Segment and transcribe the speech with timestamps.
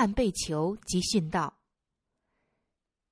[0.00, 1.58] 翰被囚及殉道。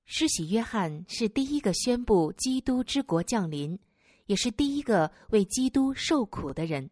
[0.07, 3.79] 施洗约翰是第一个宣布基督之国降临，
[4.25, 6.89] 也是第一个为基督受苦的人。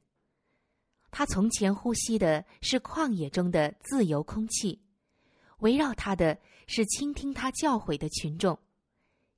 [1.11, 4.83] 他从前呼吸的是旷野中的自由空气，
[5.61, 8.59] 围绕他的是倾听他教诲的群众。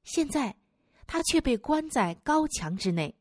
[0.03, 0.57] 现在，
[1.07, 3.15] 他却被关在高墙之内，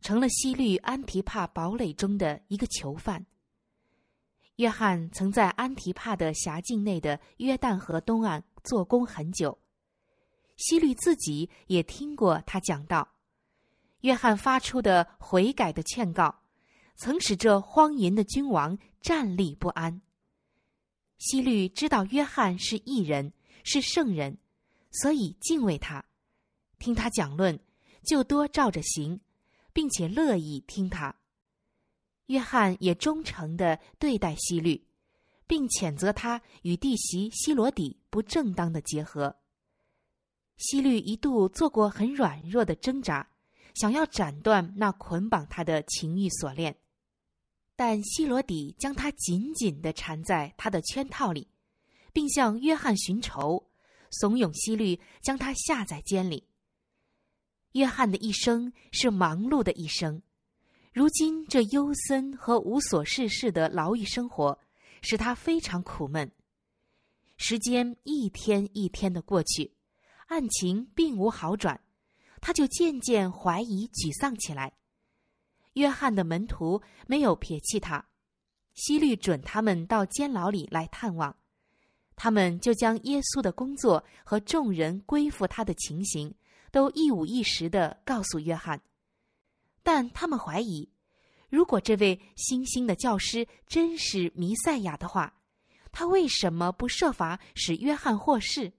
[0.00, 3.26] 成了西律安提帕堡垒中的一个囚犯。
[4.60, 9.58] 约翰曾在安提帕的辖境内的约旦河东岸做工很久。
[10.58, 13.08] 希律自己也听过他讲道，
[14.02, 16.42] 约翰发出的悔改的劝告，
[16.96, 20.02] 曾使这荒淫的君王站立不安。
[21.16, 23.32] 希律知道约翰是异人，
[23.64, 24.36] 是圣人，
[24.90, 26.04] 所以敬畏他，
[26.78, 27.58] 听他讲论，
[28.04, 29.18] 就多照着行，
[29.72, 31.16] 并且乐意听他。
[32.30, 34.80] 约翰也忠诚的对待希律，
[35.48, 39.34] 并谴责他与弟媳希罗底不正当的结合。
[40.56, 43.28] 希律一度做过很软弱的挣扎，
[43.74, 46.76] 想要斩断那捆绑他的情欲锁链，
[47.74, 51.48] 但希罗底将他紧紧的缠在他的圈套里，
[52.12, 53.68] 并向约翰寻仇，
[54.12, 56.46] 怂恿希律将他下在监里。
[57.72, 60.22] 约翰的一生是忙碌的一生，
[60.92, 64.58] 如今这幽森和无所事事的牢狱生活，
[65.02, 66.30] 使他非常苦闷。
[67.36, 69.72] 时间一天一天的过去。
[70.26, 71.80] 案情并无好转，
[72.40, 74.72] 他就渐渐怀疑、沮丧起来。
[75.72, 78.06] 约翰的门徒没有撇弃他，
[78.74, 81.36] 希律准他们到监牢里来探望，
[82.14, 86.32] 他们就将耶稣的工作和众人归附他的情形，
[86.70, 88.80] 都一五一十的告诉约翰。
[89.82, 90.88] 但他们怀疑，
[91.48, 95.40] 如果这位新兴的教师真是弥赛亚的话，
[95.90, 98.72] 他为什么不设法使约翰获释？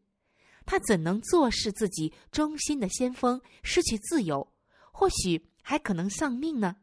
[0.66, 4.54] 他怎能坐视自己忠心的先锋失去自由，
[4.92, 6.78] 或许还可能丧命呢？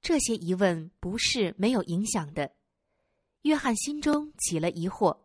[0.00, 2.52] 这些疑问不是没有影响的。
[3.42, 5.18] 约翰心中起了疑惑，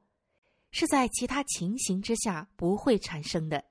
[0.71, 3.65] 是在其他情形之下不会产生的。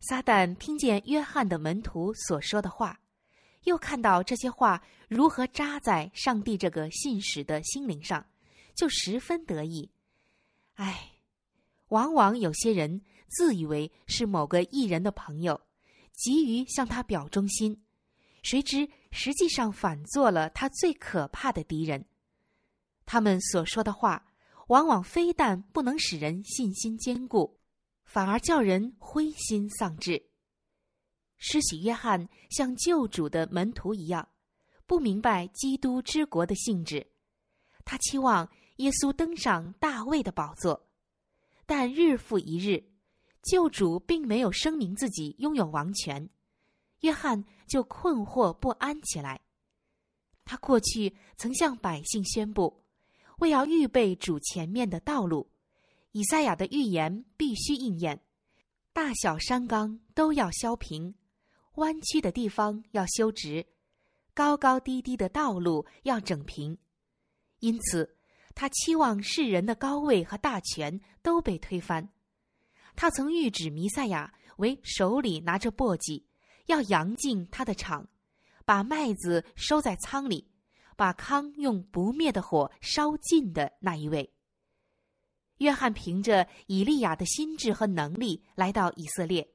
[0.00, 3.00] 撒旦听见约翰的门徒所说的话，
[3.64, 8.26] 又看到这些话如何扎在上帝这个信使的心灵上，
[8.74, 9.90] 就十分得意。
[10.74, 11.10] 唉。
[11.88, 15.60] 往往有些人自以为是某个艺人的朋友，
[16.12, 17.84] 急于向他表忠心，
[18.42, 22.04] 谁知实际上反做了他最可怕的敌人。
[23.04, 24.26] 他们所说的话，
[24.68, 27.60] 往往非但不能使人信心坚固，
[28.04, 30.30] 反而叫人灰心丧志。
[31.36, 34.28] 施洗约翰像救主的门徒一样，
[34.86, 37.06] 不明白基督之国的性质，
[37.84, 40.88] 他期望耶稣登上大卫的宝座。
[41.66, 42.92] 但日复一日，
[43.42, 46.28] 救主并没有声明自己拥有王权，
[47.00, 49.40] 约翰就困惑不安起来。
[50.44, 52.84] 他过去曾向百姓宣布，
[53.38, 55.50] 为要预备主前面的道路，
[56.14, 58.22] 以赛亚的预言必须应验，
[58.92, 61.12] 大小山冈都要削平，
[61.74, 63.66] 弯曲的地方要修直，
[64.32, 66.78] 高高低低的道路要整平，
[67.58, 68.16] 因此。
[68.54, 72.08] 他期望世人的高位和大权都被推翻。
[72.94, 76.22] 他曾谕旨弥赛亚为手里拿着簸箕，
[76.66, 78.06] 要扬进他的场，
[78.64, 80.48] 把麦子收在仓里，
[80.94, 84.32] 把糠用不灭的火烧尽的那一位。
[85.58, 89.48] 约翰凭着以利亚的心智和能力来到以色列，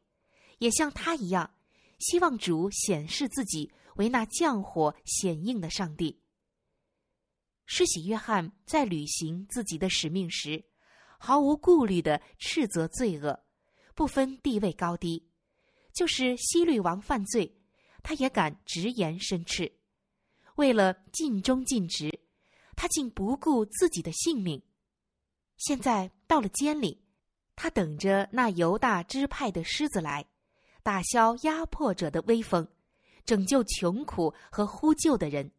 [0.60, 1.54] 也像他一样，
[2.00, 6.22] 希望主显示自己为那降火显应的上帝。
[7.66, 10.64] 施洗约翰在履行自己的使命时，
[11.20, 13.44] 毫无顾虑的斥责罪恶，
[13.94, 15.28] 不分地位高低。
[15.94, 17.60] 就是西律王犯罪，
[18.02, 19.72] 他也敢直言申斥。
[20.56, 22.10] 为了尽忠尽职，
[22.76, 24.62] 他竟不顾自己的性命。
[25.60, 27.00] 现在到了监里，
[27.56, 30.26] 他等着那犹大支派的狮子来，
[30.82, 32.66] 打消压迫者的威风，
[33.26, 35.52] 拯救穷苦和呼救的人。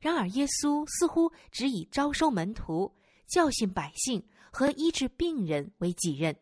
[0.00, 2.94] 然而，耶稣似乎只以招收门徒、
[3.26, 4.22] 教训百姓
[4.52, 6.36] 和医治病人为己任。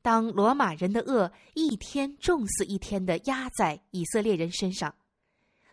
[0.00, 4.94] 当罗马人的恶一天重似一天的压在以色列人身上，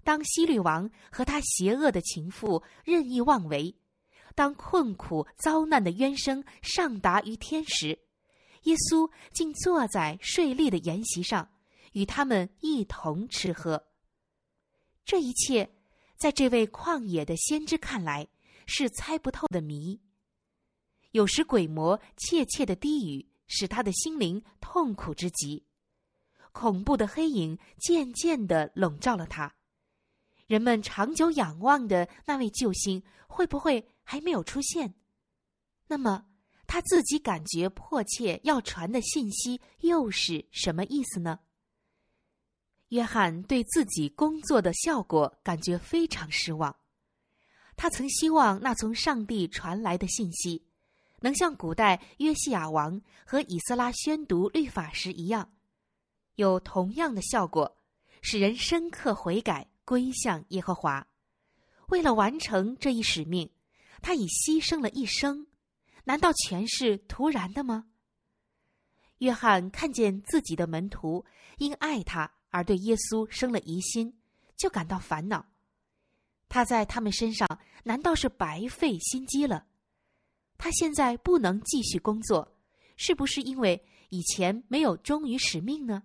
[0.03, 3.73] 当希律王和他邪恶的情妇任意妄为，
[4.35, 7.97] 当困苦遭难的冤声上达于天时，
[8.63, 11.49] 耶稣竟坐在税吏的筵席上，
[11.93, 13.83] 与他们一同吃喝。
[15.03, 15.71] 这一切。
[16.17, 18.25] 在这位旷野的先知看来，
[18.67, 19.99] 是猜不透的谜；
[21.11, 25.65] 有时鬼魔怯怯的低语，使他的心灵痛苦之极。
[26.53, 29.53] 恐怖的黑影渐渐的笼罩了他。
[30.47, 34.93] 人们长久仰望的那位救星，会不会还没有出现？
[35.87, 36.25] 那么，
[36.67, 41.39] 他自己感觉迫切要传的信息又是什么意思呢？
[42.89, 46.75] 约翰对自己工作的效果感觉非常失望。
[47.75, 50.63] 他曾希望那从上帝传来的信息，
[51.21, 55.51] 能像古代约西亚王和以斯拉宣读律法时一样，
[56.35, 57.77] 有同样的效果，
[58.21, 59.67] 使人深刻悔改。
[59.85, 61.07] 归向耶和华，
[61.87, 63.49] 为了完成这一使命，
[64.01, 65.47] 他已牺牲了一生。
[66.03, 67.85] 难道全是突然的吗？
[69.19, 71.25] 约翰看见自己的门徒
[71.57, 74.13] 因爱他而对耶稣生了疑心，
[74.57, 75.45] 就感到烦恼。
[76.49, 77.47] 他在他们身上
[77.83, 79.65] 难道是白费心机了？
[80.57, 82.55] 他现在不能继续工作，
[82.97, 86.03] 是不是因为以前没有忠于使命呢？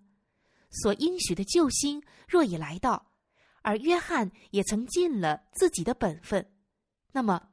[0.70, 3.09] 所应许的救星若已来到。
[3.62, 6.50] 而约翰也曾尽了自己的本分，
[7.12, 7.48] 那么，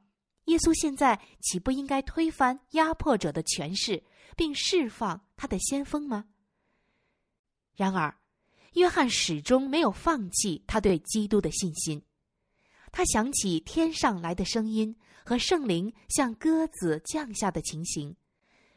[0.46, 4.02] 耶稣现在岂不应该推翻压迫者的权势，
[4.36, 6.24] 并释放他的先锋吗？
[7.76, 8.16] 然而，
[8.74, 12.02] 约翰始终没有放弃他对基督的信心。
[12.90, 18.16] 他想起天上来的声音和圣灵像鸽子降下的情形，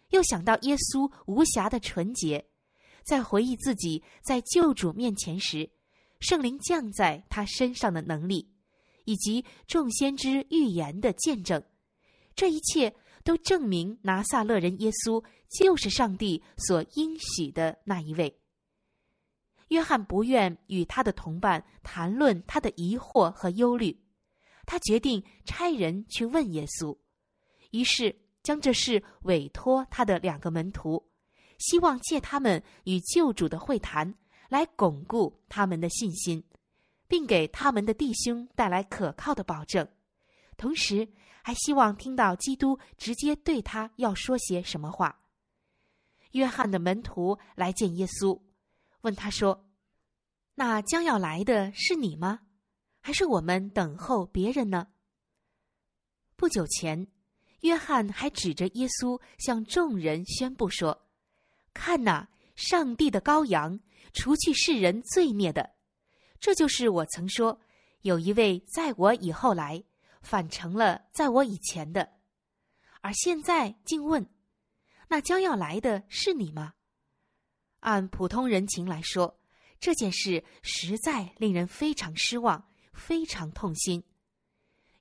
[0.10, 2.46] 又想到耶稣无瑕的纯洁，
[3.04, 5.70] 在回忆自己在救主面前时。
[6.22, 8.48] 圣灵降在他身上的能力，
[9.06, 11.62] 以及众先知预言的见证，
[12.36, 18.40] 这一切都证明拿撒勒人耶稣就是上帝所应许的那一位。
[19.70, 24.00] 约翰不愿与他的同伴谈论他的疑惑和忧虑，
[24.66, 26.96] 他决定差人去问耶稣，
[27.72, 31.10] 于是将这事委托他的两个门徒，
[31.58, 34.14] 希望借他们与救主的会谈。
[34.52, 36.44] 来巩固他们的信心，
[37.08, 39.88] 并给他们的弟兄带来可靠的保证，
[40.58, 41.08] 同时
[41.42, 45.22] 还希望听到基督直接对他要说些什么话。
[46.32, 48.38] 约翰的门徒来见耶稣，
[49.04, 49.70] 问他说
[50.56, 52.42] ：“那将要来的是你吗？
[53.00, 54.90] 还是我们等候别人呢？”
[56.36, 57.08] 不久前，
[57.62, 61.08] 约翰还指着耶稣向众人宣布说
[61.74, 63.80] ：“看哪，上帝的羔羊。”
[64.14, 65.76] 除去世人罪孽的，
[66.40, 67.60] 这就是我曾说，
[68.02, 69.84] 有一位在我以后来，
[70.22, 72.14] 反成了在我以前的。
[73.02, 74.30] 而现在竟问，
[75.08, 76.74] 那将要来的是你吗？
[77.80, 79.40] 按普通人情来说，
[79.80, 84.04] 这件事实在令人非常失望，非常痛心。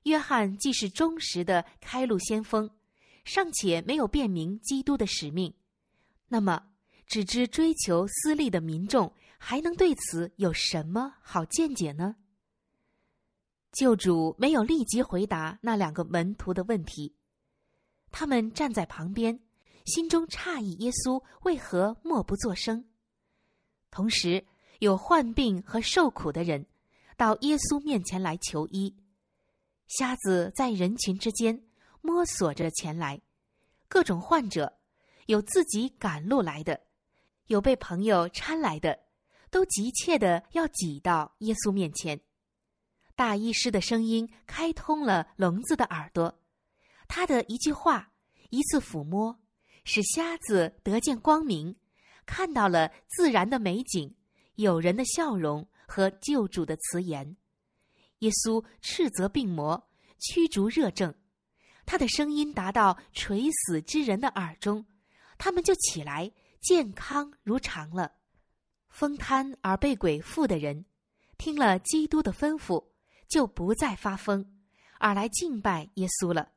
[0.03, 2.69] 约翰既是忠实的开路先锋，
[3.23, 5.53] 尚且没有辨明基督的使命，
[6.27, 6.70] 那么。
[7.11, 12.15] 只知追求私利的民众，还能对此有什么好见解呢？
[13.73, 17.13] 救主没有立即回答那两个门徒的问题，
[18.11, 19.37] 他们站在旁边，
[19.85, 22.85] 心中诧异耶稣为何默不作声。
[23.89, 24.45] 同时，
[24.79, 26.65] 有患病和受苦的人
[27.17, 28.95] 到耶稣面前来求医，
[29.89, 31.61] 瞎子在人群之间
[31.99, 33.21] 摸索着前来，
[33.89, 34.79] 各种患者
[35.25, 36.79] 有自己赶路来的。
[37.51, 38.97] 有被朋友搀来的，
[39.49, 42.21] 都急切的要挤到耶稣面前。
[43.13, 46.39] 大医师的声音开通了聋子的耳朵，
[47.09, 48.13] 他的一句话，
[48.51, 49.37] 一次抚摸，
[49.83, 51.75] 使瞎子得见光明，
[52.25, 54.15] 看到了自然的美景、
[54.55, 57.35] 友人的笑容和救主的慈言。
[58.19, 59.89] 耶稣斥责病魔，
[60.19, 61.13] 驱逐热症，
[61.85, 64.85] 他的声音达到垂死之人的耳中，
[65.37, 66.31] 他们就起来。
[66.61, 68.13] 健康如常了，
[68.87, 70.85] 风瘫而被鬼附的人，
[71.37, 72.85] 听了基督的吩咐，
[73.27, 74.45] 就不再发疯，
[74.99, 76.51] 而来敬拜耶稣了。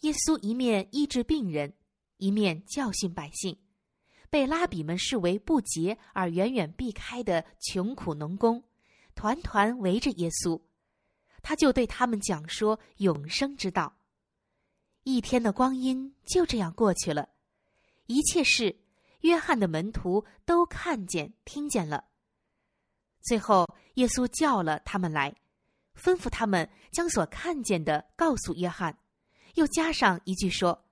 [0.00, 1.72] 耶稣一面医治病人，
[2.16, 3.56] 一面教训百姓，
[4.28, 8.64] 被拉比们视为不洁而远远避开的穷苦农工，
[9.14, 10.60] 团团围着耶稣，
[11.40, 13.96] 他就对他们讲说永生之道。
[15.04, 17.28] 一天的光阴就这样过去了，
[18.06, 18.83] 一切事。
[19.24, 22.04] 约翰的门徒都看见、听见了。
[23.22, 25.34] 最后，耶稣叫了他们来，
[25.98, 28.98] 吩咐他们将所看见的告诉约翰，
[29.54, 30.84] 又加上一句说：“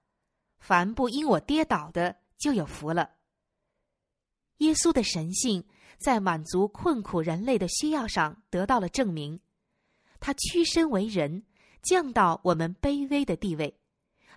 [0.61, 3.11] 凡不因我跌倒的，就有福了。”
[4.59, 5.62] 耶稣的神性
[5.99, 9.39] 在满足困苦人类的需要上得到了证明。
[10.21, 11.45] 他屈身为人，
[11.83, 13.79] 降到我们卑微的地位，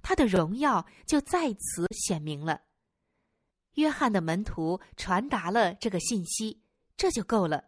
[0.01, 2.59] 他的荣耀就在此显明了。
[3.75, 6.61] 约翰的门徒传达了这个信息，
[6.97, 7.63] 这就够了。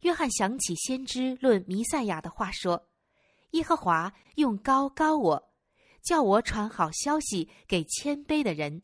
[0.00, 2.88] 约翰想起先知论弥赛亚的话说
[3.52, 5.52] ：“耶和华用高高我，
[6.02, 8.82] 叫我传好消息给谦卑的人，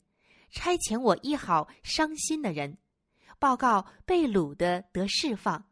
[0.51, 2.79] 差遣我医好伤心的人，
[3.39, 5.65] 报告被掳的得释放，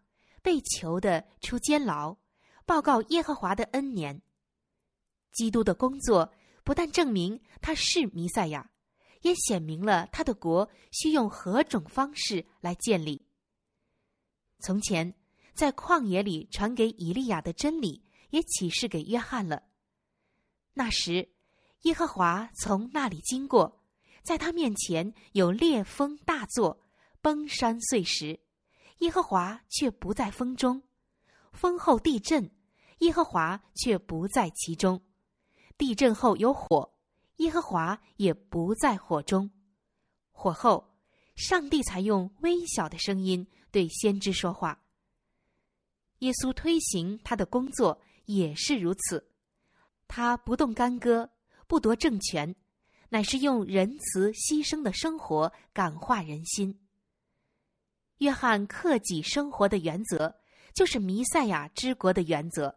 [0.43, 2.17] 被囚的出监牢，
[2.65, 4.21] 报告耶和华的恩年。”
[5.33, 6.33] 基督的工作
[6.65, 8.71] 不但证明他是弥赛亚。
[9.27, 13.27] 也显明了他的国需用何种方式来建立。
[14.61, 15.13] 从前
[15.53, 19.65] 在旷野里传给以利亚的真理，也启示给约翰了。
[20.75, 21.29] 那时，
[21.83, 23.83] 耶和华从那里经过，
[24.23, 26.81] 在他面前有烈风大作，
[27.21, 28.39] 崩山碎石，
[28.99, 30.81] 耶和华却不在风中；
[31.53, 32.49] 风后地震，
[32.99, 35.01] 耶和华却不在其中；
[35.77, 36.96] 地震后有火。
[37.37, 39.51] 耶和华也不在火中，
[40.33, 40.97] 火后，
[41.35, 44.83] 上帝才用微小的声音对先知说话。
[46.21, 49.33] 耶稣推行他的工作也是如此，
[50.09, 51.31] 他不动干戈，
[51.67, 52.57] 不夺政权，
[53.11, 56.81] 乃是用仁慈牺牲的生活感化人心。
[58.19, 60.35] 约翰克己生活的原则，
[60.75, 62.75] 就是弥赛亚之国的原则，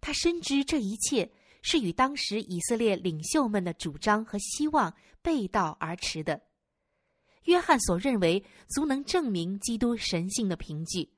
[0.00, 1.28] 他深知这一切。
[1.66, 6.38] 是与当时以色列领袖们的主张和希望背道而驰的。
[7.44, 11.10] 约翰所认为足能证明基督神性的凭据，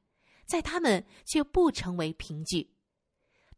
[0.46, 2.72] 在他们却不成为凭据。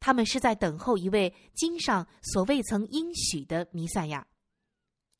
[0.01, 4.27] 他们是在等候一位经上所未曾应许的弥赛亚。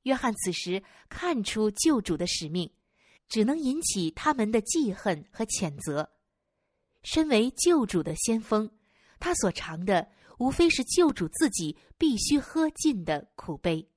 [0.05, 2.73] 约翰此时看出救主的使命，
[3.29, 6.11] 只能引起他们的记恨和谴责。
[7.03, 8.71] 身为救主的先锋，
[9.21, 10.09] 他所尝的。
[10.39, 13.89] 无非是救主自己必须喝尽的苦杯。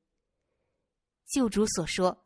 [1.27, 2.25] 救主所说：“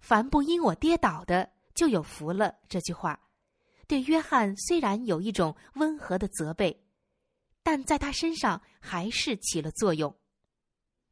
[0.00, 3.20] 凡不因我跌倒的，就有福了。”这句话，
[3.88, 6.84] 对约翰虽然有一种温和的责备，
[7.62, 10.14] 但在他身上还是起了作用。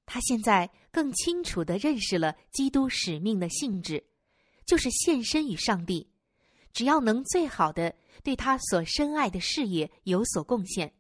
[0.05, 4.05] 他现在更清楚的认识了基督使命的性质，
[4.67, 6.11] 就是献身于上帝。
[6.73, 10.93] 只要能最好的对他所深爱的事业有所贡献。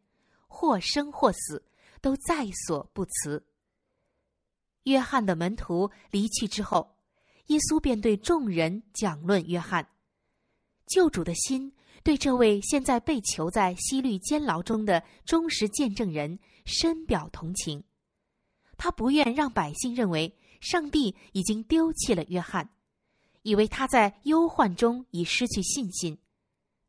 [0.52, 1.64] 或生或死，
[2.02, 3.42] 都在所不辞。
[4.82, 6.94] 约翰的门徒离去之后，
[7.46, 9.88] 耶稣便对众人讲论约翰。
[10.86, 17.82] 救主的心对这位现在被囚在西律监牢中的忠实见证人深表同情。
[18.76, 22.68] 他不愿让百姓认为上帝已经丢弃了约翰，
[23.42, 26.18] 以为他在忧患中已失去信心。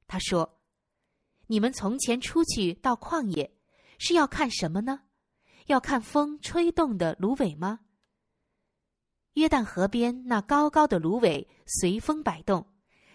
[0.06, 0.60] 他说。
[1.54, 3.54] 你们从前出去到旷野，
[4.00, 5.02] 是要看什么呢？
[5.68, 7.82] 要看风吹动的芦苇吗？
[9.34, 12.66] 约旦河边那高高的芦苇随风摆动，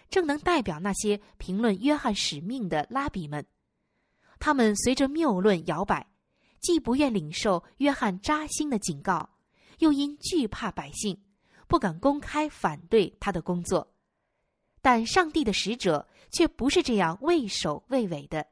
[0.09, 3.45] 正能代表那些评论约翰使命的拉比们。
[4.39, 6.07] 他们随着谬论摇摆，
[6.61, 9.29] 既不愿领受约翰扎心的警告，
[9.79, 11.21] 又因惧怕百姓，
[11.67, 13.93] 不敢公开反对他的工作。
[14.81, 18.45] 但上帝的使者却不是这样畏首畏尾的。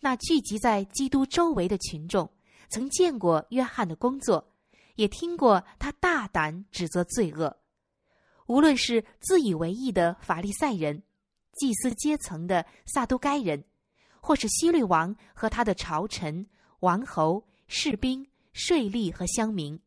[0.00, 2.30] 那聚集在基督周围的群众，
[2.68, 4.52] 曾见过约翰的工作，
[4.94, 7.56] 也听过他大胆指责罪恶。
[8.46, 11.02] 无论是自以为意的法利赛人、
[11.52, 13.62] 祭司阶层的撒都该人，
[14.20, 16.46] 或是希律王和他的朝臣、
[16.80, 19.78] 王侯、士兵、税吏和乡民，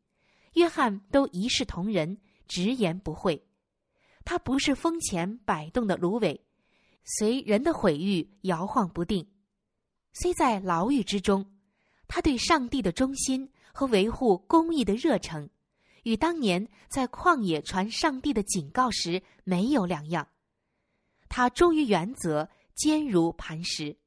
[0.54, 2.18] 约翰都一视同仁，
[2.48, 3.44] 直言不讳。
[4.24, 6.40] 他不是风前摆动的芦苇，
[7.04, 9.28] 随人的毁誉摇晃不定。
[10.14, 11.46] 虽在牢狱之中，
[12.08, 15.50] 他对上帝的忠心和维护公义的热诚，
[16.04, 20.28] 与当年在旷野传上帝的警告时没有两样。
[21.28, 23.98] 他忠于原则，坚如磐石。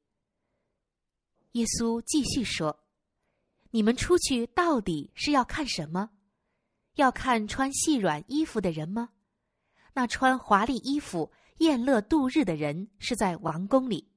[1.51, 2.79] 耶稣继续说
[3.71, 6.11] ：“你们出去到底是要看什么？
[6.95, 9.09] 要看穿细软衣服的人吗？”
[9.93, 14.07] 那穿华丽衣服、宴乐度日的人是在王宫里。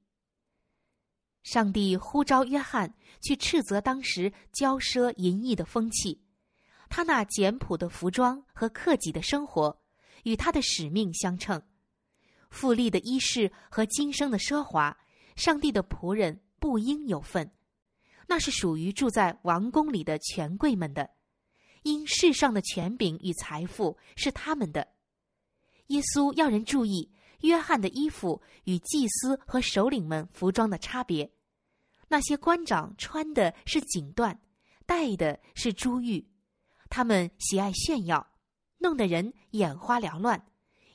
[1.43, 6.21] 上帝呼召约翰去斥责当时骄奢淫逸的风气，
[6.87, 9.81] 他那简朴的服装和克己的生活，
[10.23, 11.61] 与他的使命相称。
[12.51, 14.95] 富丽的衣饰和今生的奢华，
[15.35, 17.49] 上帝的仆人不应有份，
[18.27, 21.09] 那是属于住在王宫里的权贵们的，
[21.81, 24.87] 因世上的权柄与财富是他们的。
[25.87, 31.31] 耶稣要人注意约翰的衣服与祭司和首领们服装的差别，
[32.07, 34.37] 那些官长穿的是锦缎，
[34.85, 36.27] 戴的是珠玉，
[36.89, 38.25] 他们喜爱炫耀，
[38.77, 40.45] 弄得人眼花缭乱，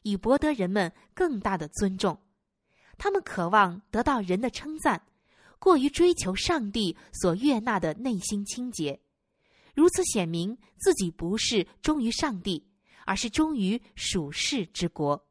[0.02, 2.20] 以博得人们更大的尊重。
[2.98, 5.06] 他们渴望得到人的称赞，
[5.58, 9.00] 过于追求上帝所悦纳的内心清洁，
[9.74, 12.66] 如此显明自己不是忠于上帝，
[13.04, 15.25] 而是忠于属世之国。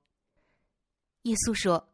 [1.25, 1.94] 耶稣说：“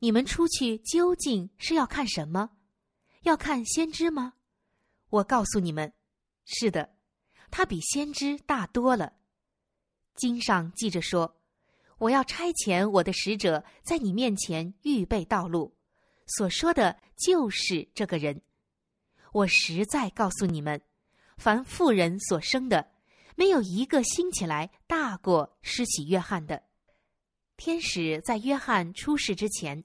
[0.00, 2.50] 你们出去究竟是要看什么？
[3.22, 4.32] 要看先知吗？
[5.10, 5.92] 我告诉你们，
[6.46, 6.94] 是的，
[7.50, 9.14] 他比先知大多了。
[10.14, 11.34] 经上记着说。”
[11.98, 15.76] 我要差遣我的使者在你面前预备道路，
[16.28, 18.40] 所说的就是这个人。
[19.32, 20.80] 我实在告诉你们，
[21.38, 22.92] 凡妇人所生的，
[23.34, 26.67] 没有一个兴起来大过施洗约翰的。
[27.58, 29.82] 天使在约翰出世之前，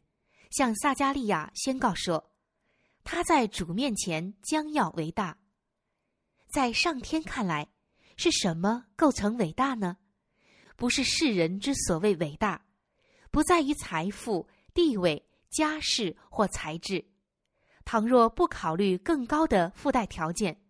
[0.51, 2.32] 向撒加利亚宣告说，
[3.03, 5.39] 他在主面前将要伟大。
[6.51, 7.68] 在上天看来，
[8.15, 9.98] 是什么构成伟大呢？
[10.75, 12.63] 不是世人之所谓伟大，
[13.32, 17.03] 不在于财富、地位、家世或才智。
[17.84, 20.62] 倘若不考虑更高的附带条件，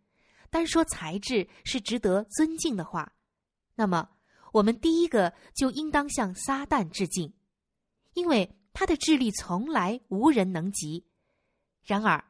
[0.50, 3.12] 单说才智是值得尊敬的话，
[3.76, 4.10] 那么
[4.54, 7.34] 我们第一个就应当向撒旦致敬，
[8.14, 11.06] 因为他的智力从来无人能及。
[11.84, 12.24] 然而，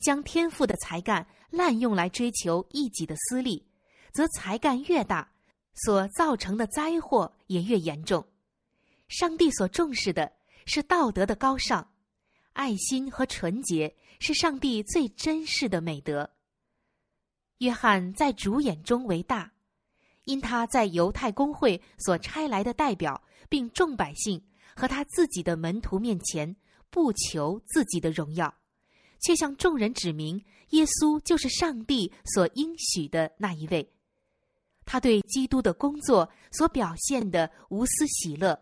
[0.00, 3.66] 将天赋的才干滥用来追求一己的私利，
[4.12, 5.32] 则才干越大。
[5.72, 8.26] 所造成的灾祸也越严重。
[9.08, 10.30] 上帝所重视的
[10.66, 11.90] 是道德的高尚，
[12.52, 16.28] 爱心和纯洁是上帝最珍视的美德。
[17.58, 19.50] 约翰在主眼中为大，
[20.30, 24.40] 因他在犹太公会所差来的代表，并众百姓
[24.76, 26.54] 和他自己的门徒面前，
[26.88, 28.54] 不求自己的荣耀，
[29.20, 30.40] 却向众人指明
[30.70, 33.92] 耶稣就是上帝所应许的那一位。
[34.84, 38.58] 他对基督的工作所表现的无私喜乐，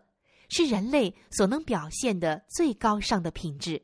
[0.48, 3.83] 是人类所能表现的最高尚的品质。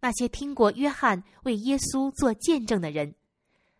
[0.00, 3.14] 那些听过约翰为耶稣做见证的人，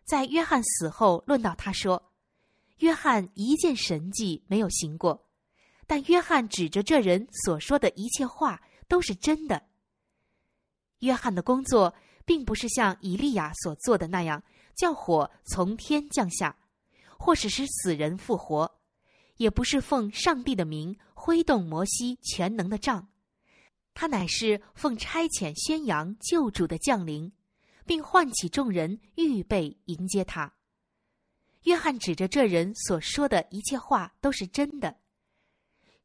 [0.05, 2.01] 在约翰死后论到他说
[2.79, 5.27] ：“约翰一件神迹没有行过，
[5.87, 9.63] 但约翰指着这人所说的一切话都是真的。”
[10.99, 11.93] 约翰的工作
[12.25, 14.43] 并不是像以利亚所做的那样，
[14.75, 16.55] 叫火从天降下。
[17.21, 18.79] 或是使死人复活，
[19.35, 23.09] 也不是奉上帝的名挥动摩西全能的杖，
[23.93, 27.29] 他乃是奉差遣宣扬救主的降临，
[27.85, 30.53] 并唤起众人预备迎接他。
[31.63, 34.97] 约翰指着这人所说的一切话都是真的，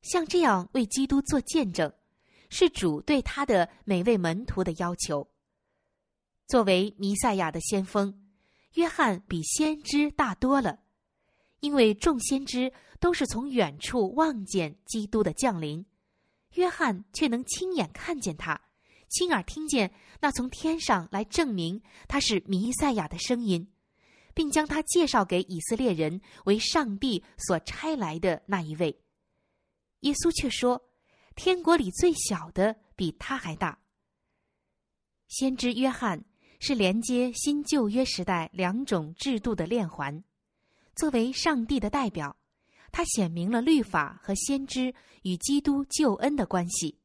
[0.03, 1.93] 像这样为基督做见证，
[2.51, 5.29] 是主对他的每位门徒的要求。
[6.47, 8.29] 作为弥赛亚的先锋，
[8.75, 10.81] 约翰比先知大多了。
[11.61, 15.87] 因为众先知都是从远处望见基督的降临，
[16.55, 18.61] 约翰却能亲眼看见他，
[19.09, 19.91] 亲耳听见
[20.21, 23.67] 那从天上来证明他是弥赛亚的声音，
[24.35, 29.01] 并将他介绍给以色列人为上帝所差来的那一位。
[30.01, 30.91] 耶稣却说
[31.35, 33.79] ：“天国里最小的比他还大。”
[35.29, 36.23] 先知约翰
[36.61, 40.23] 是连接新旧约时代两种制度的链环。
[40.95, 42.37] 作为上帝的代表，
[42.93, 47.01] 他显明了律法和先知与基督救恩的关系。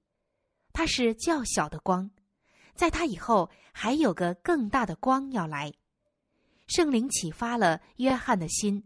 [0.72, 2.12] 他是较小的光，
[2.76, 5.74] 在他以后还有个更大的光要来。
[6.70, 8.84] 圣灵启发了约翰的心，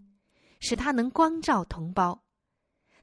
[0.62, 2.24] 使他能光照同胞。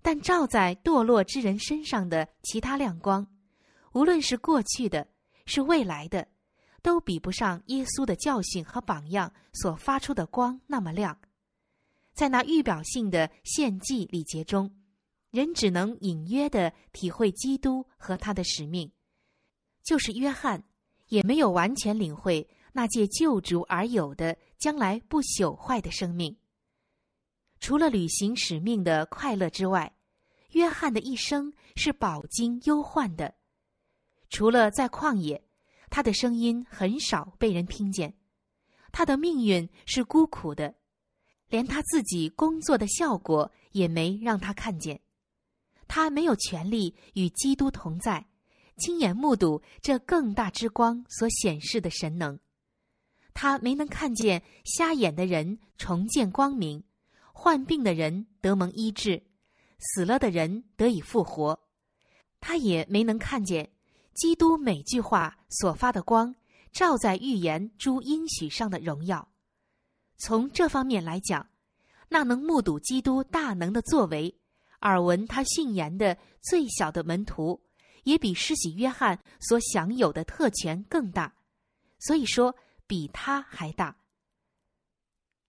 [0.01, 3.27] 但照在堕落之人身上的其他亮光，
[3.93, 5.07] 无论是过去的，
[5.45, 6.27] 是未来的，
[6.81, 11.21] 都比不上耶稣的教训和榜样所发出的光那么亮。
[12.15, 14.75] 在那预表性的献祭礼节中，
[15.31, 18.91] 人只能隐约的体会基督和他的使命，
[19.85, 20.65] 就是约翰
[21.09, 26.37] 也没有完全领会那借救主而有的将来不朽坏的生命。
[27.59, 29.93] 除了履行使命的快乐之外，
[30.51, 33.35] 约翰的一生是饱经忧患的。
[34.29, 35.43] 除了在旷野，
[35.91, 38.15] 他的声音很少被人听见，
[38.93, 40.75] 他的命运是孤苦的。
[41.49, 45.01] 连他自己工作的效果也没让他看见，
[45.89, 48.25] 他没有权利与基督同在，
[48.77, 52.39] 亲眼目睹这更大之光所显示的神能。
[53.33, 56.83] 他没能看见瞎眼的人重见光明，
[57.33, 59.23] 患病的人得蒙医治，
[59.79, 61.59] 死了的人得以复活。
[62.41, 63.71] 他也没能看见
[64.15, 66.35] 基督每句话所发的光，
[66.73, 69.29] 照在预言诸应许上的荣耀。
[70.19, 71.49] 从这方面来讲，
[72.09, 74.35] 那能目睹基督大能的作为，
[74.81, 77.61] 耳闻他训言的最小的门徒，
[78.05, 81.35] 也比施洗约翰所享有的特权更大。
[81.99, 82.55] 所以说，
[82.91, 83.97] 比他还大。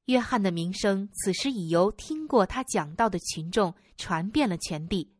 [0.06, 5.12] 约翰的名声此时已由听过他讲道的群众传遍了全地，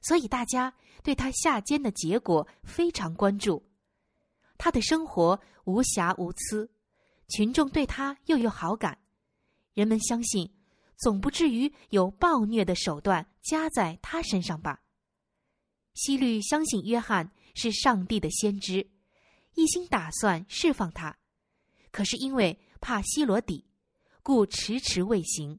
[0.00, 3.62] 所以大家对他下监的结果非常关注。
[4.56, 6.70] 他的生活无瑕无疵，
[7.28, 8.98] 群众对他又有好感，
[9.74, 10.50] 人们相信，
[10.96, 14.80] 总不至于有暴虐的手段加在他身上吧？
[15.92, 18.90] 希律相信约翰是上帝的先知，
[19.56, 21.18] 一心打算释放他，
[21.90, 23.66] 可是因为怕希罗底。
[24.22, 25.58] 故迟迟未行。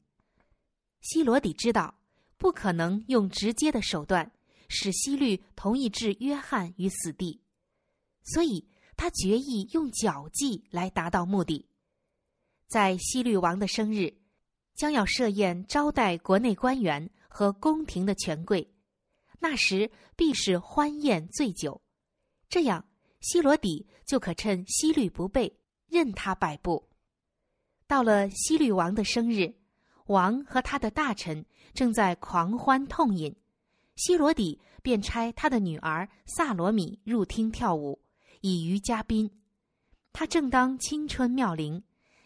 [1.01, 1.99] 希罗底知道
[2.37, 4.31] 不可能用直接的手段
[4.69, 7.41] 使希律同意置约翰于死地，
[8.23, 11.67] 所以他决意用脚计来达到目的。
[12.67, 14.15] 在西律王的生日，
[14.75, 18.71] 将要设宴招待国内官员和宫廷的权贵，
[19.39, 21.81] 那时必是欢宴醉酒，
[22.47, 22.87] 这样
[23.21, 25.59] 希罗底就可趁希律不备，
[25.91, 26.87] 任他摆布。
[27.85, 29.53] 到了西律王的生日，
[30.05, 33.35] 王和他的大臣正在狂欢痛饮，
[33.97, 38.01] 西罗底便差他的女儿萨罗米入厅跳舞，
[38.39, 39.29] 以娱嘉宾。
[40.13, 41.83] 他正当青春妙龄，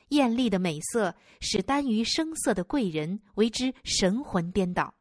[0.09, 4.93] 艳丽的美色使耽于声色的贵人为之神魂颠倒。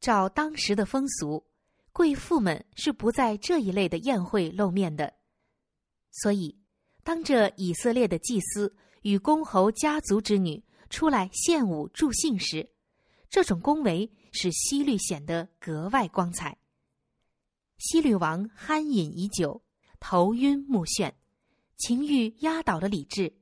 [0.00, 1.46] 照当时的风俗，
[1.92, 5.14] 贵妇们是不在这一类的宴会露面的，
[6.10, 6.58] 所以
[7.06, 8.74] 当着以色列的祭司。
[9.02, 12.68] 与公侯家族之女出来献舞助兴时，
[13.30, 16.58] 这种恭维使西律显得格外光彩。
[17.78, 19.62] 西律王酣饮已久，
[20.00, 21.12] 头晕目眩，
[21.76, 23.32] 情欲压倒了理智。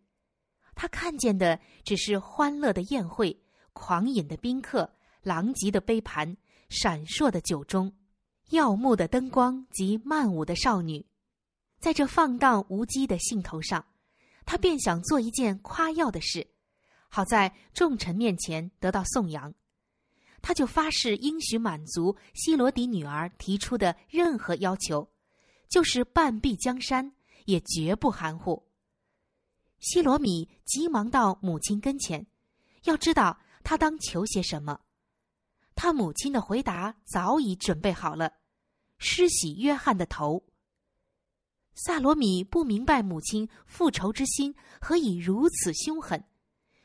[0.74, 6.37] 他看见的只是欢乐的宴会、狂饮的宾客、狼藉的杯盘、
[6.68, 7.90] 闪烁的酒盅、
[8.50, 11.07] 耀目的灯光及曼舞的少女，
[11.85, 13.85] 在这放荡无羁的兴头上。
[14.47, 16.47] 他便想做一件夸耀的事，
[17.11, 19.53] 好在众臣面前得到颂扬。
[20.40, 25.07] 他就发誓应许满足希罗底女儿提出的任何要求，
[25.68, 27.12] 就是半壁江山
[27.44, 28.66] 也绝不含糊。
[29.81, 32.27] 希罗米急忙到母亲跟前，
[32.85, 34.81] 要知道他当求些什么。
[35.75, 38.33] 他母亲的回答早已准备好了：
[38.97, 40.42] 施洗约翰的头。
[41.75, 46.25] 萨罗米不明白母亲复仇之心何以如此凶狠，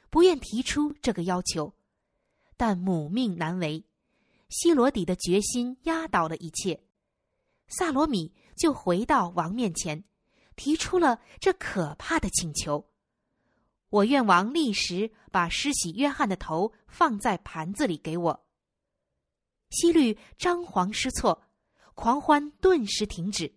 [0.09, 1.73] 不愿提出这个要求，
[2.57, 3.85] 但母命难违，
[4.49, 6.83] 希罗底的决心压倒了一切。
[7.67, 10.03] 萨罗米就回到王面前，
[10.55, 12.89] 提出了这可怕的请求
[13.89, 18.45] ：“我愿王立时把施洗约翰的头放在盘子里给我。”
[19.69, 21.43] 希律张皇失措，
[21.93, 23.53] 狂欢顿时停止。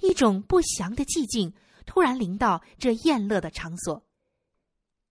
[0.00, 1.52] 一种不祥的寂静
[1.86, 4.04] 突然临到这宴乐的场所。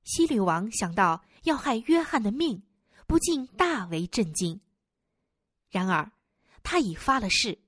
[0.04, 2.63] 西律王想到要害约翰的命，
[3.06, 4.60] 不禁大为震惊。
[5.69, 6.12] 然而，
[6.63, 7.60] 他已发了誓，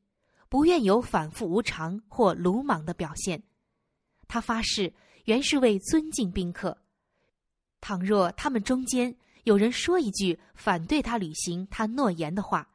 [0.47, 3.43] 不愿有反复无常或鲁莽的表现。
[4.27, 4.93] 他发誓
[5.25, 6.77] 原是为尊敬宾客。
[7.81, 12.69] 倘若他们中间有人说一句反对他履行他诺言的话，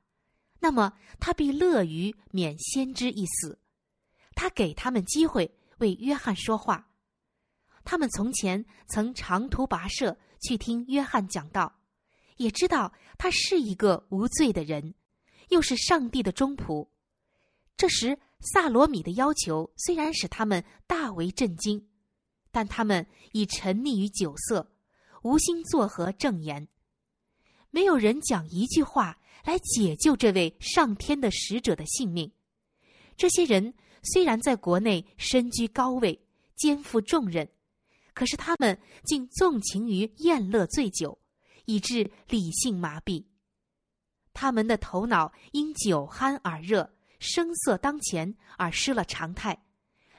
[0.61, 3.59] 那么他必乐于免先知一死。
[4.35, 6.91] 他给他们机会为约翰说话，
[7.85, 11.81] 他们从前曾长途跋涉去听约翰讲道，
[12.37, 14.95] 也知道他是一个无罪的人，
[15.51, 16.89] 又是上帝的忠仆。
[17.77, 21.89] 这时，萨罗米的要求虽然使他们大为震惊，
[22.51, 24.73] 但他们已沉溺于酒色，
[25.23, 26.67] 无心作何证言。
[27.71, 32.33] 没有人讲一句话来解救这位上天的使者的性命。
[33.17, 33.75] 这些人。
[34.05, 36.21] 虽然在国内身居高位，
[36.55, 37.49] 肩负重任，
[38.13, 41.19] 可是他们竟纵情于宴乐醉酒，
[41.65, 43.25] 以致理性麻痹。
[44.33, 49.65] 他们的头脑因酒酣而热，声色当前而失了常态，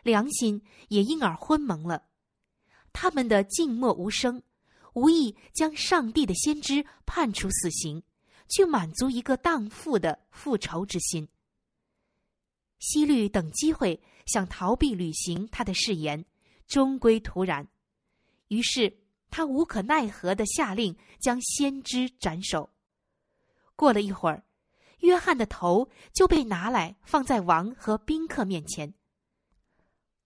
[0.04, 2.04] 良心也因而昏蒙了。
[2.91, 4.41] 他们的静默无声，
[4.93, 8.02] 无意将上帝的先知判处死刑，
[8.50, 11.28] 去满足一个荡妇的复仇之心。
[12.88, 16.24] 西律等机会想逃避履行他的誓言，
[16.67, 17.67] 终归徒然。
[18.50, 18.95] 于是
[19.32, 22.69] 他无可奈何的下令将先知斩首。
[23.76, 24.43] 过了一会儿，
[25.00, 28.93] 约翰的头就被拿来放在王和宾客面前。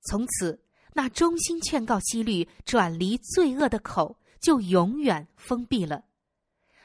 [0.02, 0.62] 从此，
[0.94, 6.04] 那衷心劝告希律转离罪恶的口就永远封闭了，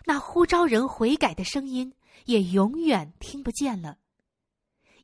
[0.05, 1.93] 那呼召人悔改的声音
[2.27, 3.99] 也永远听不见了。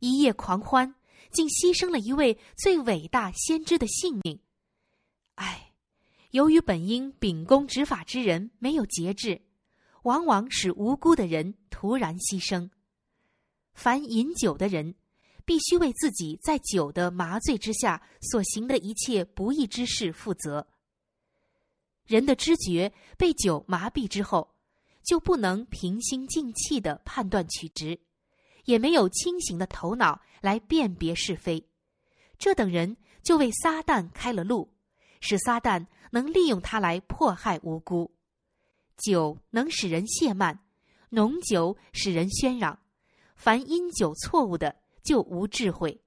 [0.01, 0.95] 一夜狂欢，
[1.31, 4.41] 竟牺牲了一位最伟大先知的性命。
[5.37, 5.73] 唉，
[6.33, 9.41] 由于本应秉公执法之人没有节制，
[10.03, 12.69] 往往使无辜的人突然牺牲。
[13.73, 14.97] 凡饮酒的人。
[15.47, 20.65] 必须为自己在酒的麻醉之下所行的一切不义之事负责。
[22.07, 24.55] 人的知觉被酒麻痹之后，
[25.03, 27.99] 就不能平心静气的判断取直，
[28.65, 31.67] 也没有清醒的头脑来辨别是非。
[32.39, 34.73] 这等人就为撒旦开了路，
[35.21, 38.11] 使撒旦能利用他来迫害无辜。
[38.97, 40.59] 酒能使人懈慢，
[41.11, 42.79] 浓酒使人喧嚷。
[43.37, 44.77] 凡因酒错误的。
[45.03, 45.99] 就无智慧，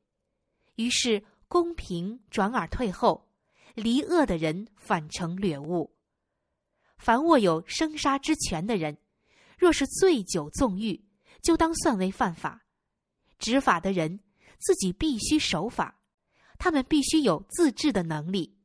[0.75, 3.27] 于是公平转而退后，
[3.73, 5.91] 离恶的人反成掠物。
[6.99, 8.95] 凡握有生杀之权的人，
[9.57, 11.03] 若是醉酒纵欲，
[11.43, 12.65] 就当算为犯法。
[13.37, 14.19] 执法的人
[14.57, 15.99] 自己必须守法，
[16.57, 18.57] 他们必须有自治的能力，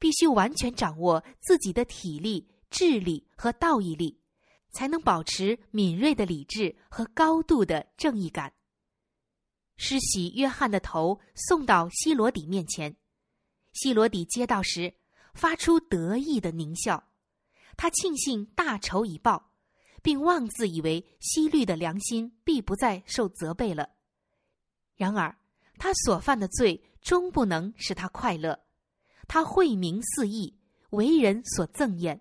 [0.00, 4.18] 必须完全掌握自己的体力、智力和道义力，
[4.72, 8.52] 才能保持敏锐的理智和高度的正义感。
[9.76, 12.96] 施洗约翰的头送到希罗底面前，
[13.74, 14.94] 希罗底接到时，
[15.34, 17.08] 发出得意的狞笑。
[17.76, 19.51] 他庆幸大仇已报，
[20.02, 23.88] 并妄自以为希律的良心必不再受责备了。
[24.96, 25.34] 然而，
[25.78, 28.60] 他所犯的罪终不能使他快乐。
[29.26, 30.54] 他惠民肆意，
[30.90, 32.20] 为人所憎厌。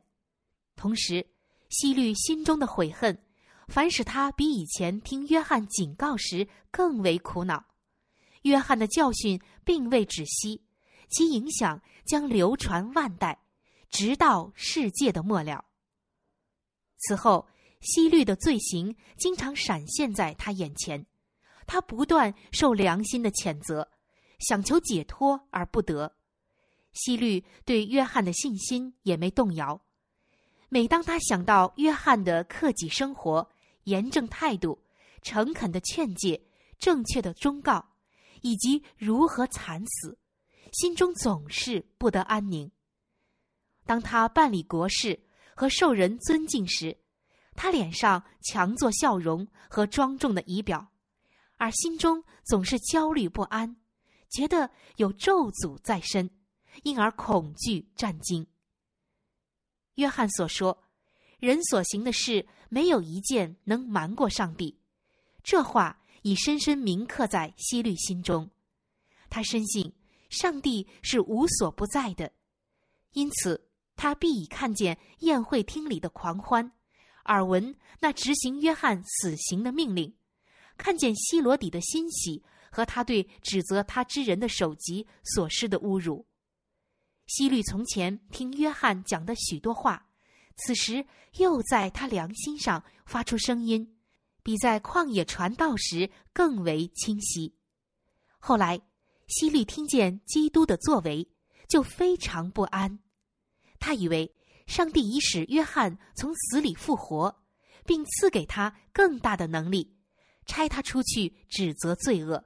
[0.76, 1.28] 同时，
[1.70, 3.22] 西律心中的悔恨。
[3.68, 7.64] 反使他比以前听约翰警告时更为苦恼。
[8.42, 10.62] 约翰的教训并未止息，
[11.08, 13.40] 其影响将流传万代，
[13.90, 15.64] 直到世界的末了。
[16.98, 17.48] 此后，
[17.82, 21.06] 西律的罪行经常闪现在他眼前，
[21.66, 23.90] 他不断受良心的谴责，
[24.40, 26.16] 想求解脱而不得。
[26.94, 29.82] 西律对约翰的信心也没动摇。
[30.70, 33.50] 每当他想到约翰的克己生活，
[33.86, 34.82] 严正态度、
[35.22, 36.42] 诚恳的劝诫、
[36.78, 37.84] 正确的忠告，
[38.42, 40.18] 以及如何惨死，
[40.72, 42.72] 心中总是不得安宁。
[43.86, 45.20] 当他办理国事
[45.56, 46.96] 和受人尊敬时，
[47.62, 50.92] 他脸上强作笑容和庄重的仪表，
[51.58, 53.76] 而心中总是焦虑不安，
[54.32, 56.28] 觉得有咒诅在身，
[56.82, 58.48] 因而恐惧战惊。
[59.94, 60.84] 约翰所说。
[61.38, 64.80] 人所行的事，没有一件能瞒过上帝。
[65.44, 68.50] 这话已深深铭刻在希律心中。
[69.30, 69.94] 他深信
[70.32, 72.32] 上帝是无所不在的，
[73.14, 76.72] 因此他必已看见宴会厅里的狂欢，
[77.32, 80.14] 耳闻那执行约翰死刑的命令，
[80.78, 86.26] 看见希罗底的欣喜和他对指责他之人的首级所施的侮辱。
[87.28, 90.08] 希律从前听约翰讲的许多话。
[90.58, 91.06] 此时
[91.38, 93.98] 又在他良心上发出声音，
[94.44, 97.56] 比在旷野传道时更为清晰。
[98.38, 98.80] 后来，
[99.28, 101.28] 希律听见基督的作为，
[101.70, 103.00] 就非常不安。
[103.80, 104.32] 他以为
[104.68, 107.44] 上帝已使约翰从死里复活，
[107.86, 109.96] 并赐给他更大的能力，
[110.46, 112.44] 差他出去指责罪恶。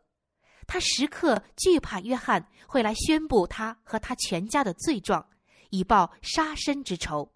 [0.67, 5.27] 他时刻惧怕约翰会来宣布他和他全家的罪状，
[5.69, 7.31] 以报杀身之仇。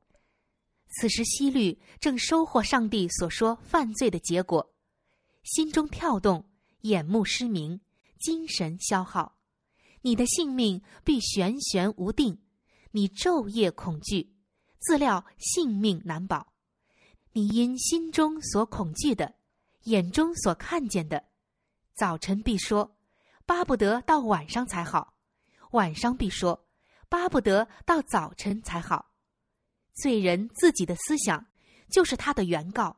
[0.91, 4.73] 此时，希律正收获上帝所说犯罪的结果，
[5.43, 6.49] 心中跳动，
[6.81, 7.79] 眼目失明，
[8.19, 9.37] 精神消耗，
[10.01, 12.41] 你的性命必悬悬无定，
[12.89, 14.33] 你昼夜恐惧，
[14.79, 16.53] 自料性命难保。
[17.31, 19.35] 你因心中所恐惧的，
[19.83, 21.23] 眼中所看见的，
[21.93, 22.97] 早晨必说，
[23.45, 25.13] 巴不得到晚上才好；
[25.71, 26.65] 晚上必说，
[27.07, 29.11] 巴不得到早晨才好。
[29.93, 31.45] 罪人自己的思想，
[31.91, 32.95] 就是他的原告；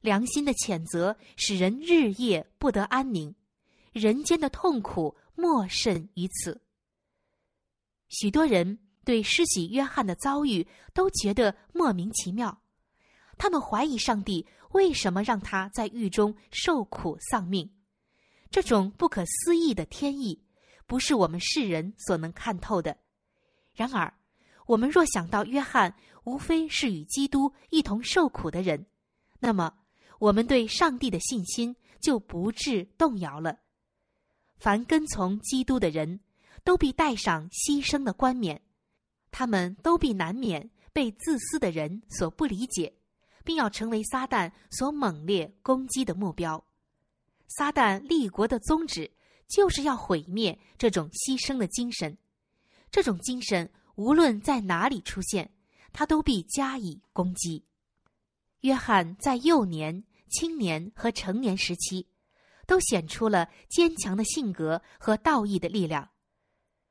[0.00, 3.34] 良心的谴责使人日夜不得安宁，
[3.92, 6.60] 人间的痛苦莫甚于此。
[8.08, 12.60] 许多人对施洗约翰的遭遇都觉得莫名其妙，
[13.38, 17.70] 他们怀疑上帝为什么让他在狱中受苦丧命。
[18.50, 20.40] 这种不可思议的天意，
[20.86, 22.96] 不是我们世人所能看透的。
[23.72, 24.12] 然而，
[24.66, 28.86] 我们若想到约翰，无非是与基督一同受苦的人，
[29.40, 29.74] 那么
[30.18, 33.58] 我们对上帝的信心就不致动摇了。
[34.56, 36.20] 凡跟从基督的人，
[36.62, 38.62] 都必戴上牺牲的冠冕，
[39.36, 42.94] 他们都必难免被自私的人所不理解，
[43.42, 46.64] 并要成为撒旦所猛烈攻击的目标。
[47.48, 49.10] 撒旦立国的宗旨
[49.48, 52.16] 就是要毁灭这种牺牲的精神，
[52.92, 55.50] 这种精神无论在哪里出现，
[55.92, 57.64] 他都必加以攻击。
[58.60, 62.06] 约翰在幼年、青年和成年时期，
[62.68, 66.08] 都显出了坚强的性格和道义的力量。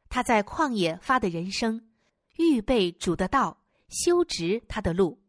[0.09, 1.81] 他在旷野发的人生，
[2.37, 5.21] 预备主的道，修直他的路。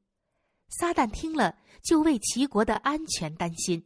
[0.69, 3.85] 撒旦听了，就为齐国的安全担心。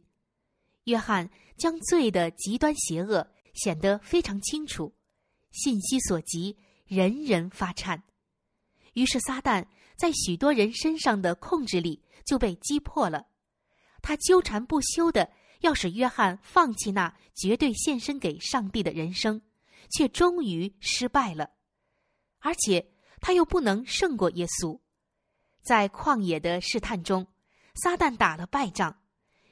[0.85, 4.93] 约翰将罪的极端邪恶显得非常清楚，
[5.51, 8.01] 信息所及，人人发颤。
[8.93, 13.27] 于是撒旦在许多人身上的控制力就被击破了。
[14.01, 15.29] 他纠缠不休的
[15.61, 19.41] 要使约翰放弃那绝对献身给上帝的人生。
[19.91, 21.49] 却终于失败了，
[22.37, 24.79] 而且他又不能胜过耶稣。
[25.61, 27.27] 在旷野的试探中，
[27.75, 29.01] 撒旦打了败仗，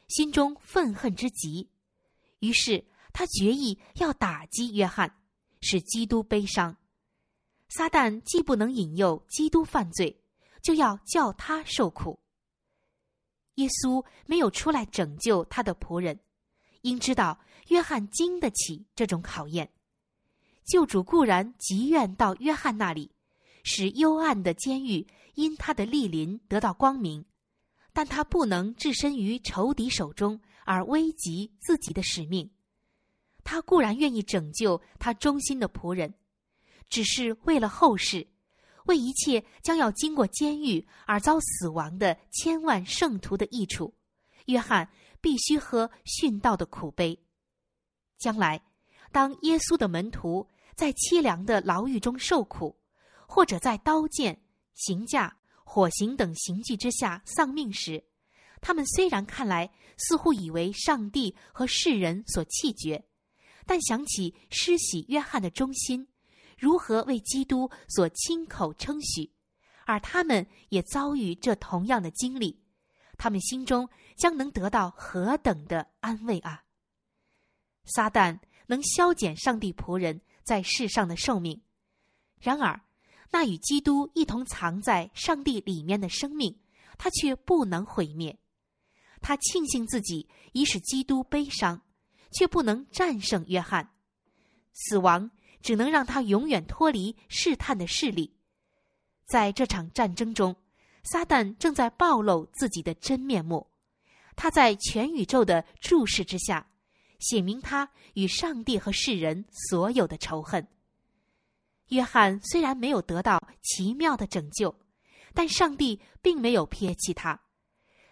[0.08, 1.69] 心中愤恨之极，
[2.39, 5.13] 于是他决意要打击约翰，
[5.62, 6.75] 使基督悲伤。
[7.69, 10.23] 撒旦既不能引诱基督犯罪，
[10.63, 12.19] 就要叫他受苦。
[13.56, 16.19] 耶稣没有出来拯救他的仆人，
[16.82, 19.69] 应知道约翰经得起这种考验。
[20.63, 23.12] 救主固然极愿到约翰那里，
[23.69, 27.25] 使幽暗的监狱因他的莅临得到光明，
[27.91, 32.49] 但他不能置身于仇敌手中而危及自己的使命。
[33.43, 36.13] 他固然愿意拯救他忠心的仆人，
[36.89, 38.25] 只是为了后世，
[38.86, 43.93] 为一切将要经过监狱而遭死亡的千万圣徒的益处，
[44.45, 47.19] 约翰必须喝殉道的苦杯。
[48.17, 48.63] 将来，
[49.12, 50.47] 当耶稣的门徒。
[50.75, 52.76] 在凄凉的牢狱中受苦，
[53.27, 54.41] 或者在刀剑、
[54.73, 58.03] 刑架、火刑等刑具之下丧命时，
[58.61, 63.05] 他们虽然看来似乎以为上帝和世人所弃绝，
[63.67, 66.07] 但想起施洗约翰的忠心，
[66.57, 69.31] 如何为基督所亲口称许，
[69.85, 72.59] 而他们也遭遇这同样的经历，
[73.17, 76.63] 他们心中将能得到何等的安慰啊！
[77.85, 80.21] 撒旦能消减上帝仆人。
[80.47, 81.61] 在世上的寿命，
[82.39, 82.79] 然而，
[83.31, 86.57] 那与基督一同藏在上帝里面的生命，
[86.97, 88.37] 他却不能毁灭。
[89.21, 91.81] 他庆幸自己已使基督悲伤，
[92.31, 93.89] 却不能战胜约翰。
[94.73, 95.29] 死亡
[95.61, 98.33] 只能让他永远脱离试探的势力。
[99.25, 100.55] 在这场战争中，
[101.03, 103.67] 撒旦正在暴露自己的真面目。
[104.35, 106.67] 他在全宇宙的注视之下。
[107.19, 110.67] 写明他与上帝和世人所有的仇恨。
[111.89, 114.73] 约翰虽然没有得到奇妙的拯救，
[115.34, 117.39] 但上帝并没有撇弃他。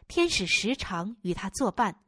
[0.07, 1.99] 天使时常与他作伴，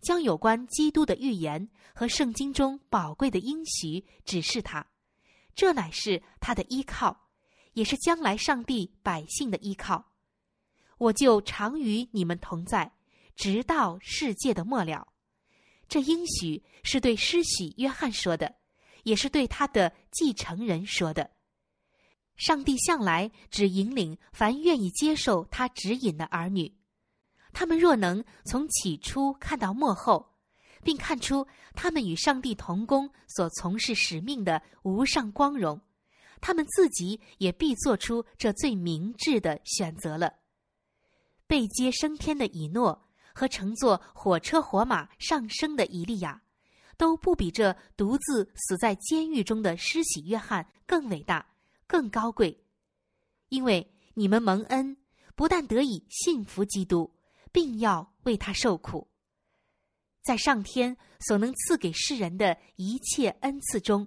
[0.00, 4.86] 将有关基督的预言和圣经中宝贵的应许指示他。
[5.54, 7.28] 这乃是他的依靠，
[7.72, 10.12] 也是将来上帝百姓的依靠。
[10.96, 12.92] 我就常与你们同在，
[13.34, 15.08] 直到世界的末了。
[15.88, 18.54] 这应许是对施洗约翰说的，
[19.04, 21.30] 也是对他的继承人说的。
[22.36, 26.74] 上帝向来只引领凡愿意接受他指引的儿女，
[27.52, 30.34] 他们若能从起初看到末后，
[30.82, 35.80] 并看出他们与上帝同工所从事使命的无上光荣，
[36.40, 40.34] 他们自己也必做出这最明智的选择了。
[41.46, 43.06] 被接升天的以诺。
[43.32, 46.42] 和乘坐火车火马上升的以利亚，
[47.00, 51.46] 都不比这独自死在监狱中的施洗约翰更伟大、
[51.86, 52.62] 更高贵。
[53.48, 54.94] 因为你们蒙恩，
[55.34, 57.10] 不但得以信服基督，
[57.50, 59.08] 并要为他受苦。
[60.22, 64.06] 在上天所能赐给世人的一切恩赐中，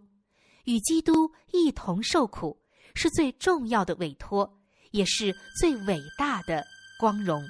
[0.65, 2.61] 与基督一同受苦，
[2.93, 6.63] 是最重要的委托，也是最伟大的
[6.99, 7.43] 光荣。